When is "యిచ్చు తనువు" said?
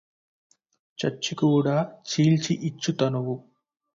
2.61-3.35